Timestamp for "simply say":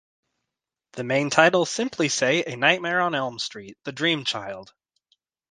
1.69-2.43